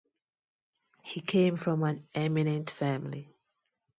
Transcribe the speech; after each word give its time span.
He 1.03 1.21
came 1.21 1.57
from 1.57 1.83
an 1.83 2.07
eminent 2.15 2.71
family. 2.71 3.37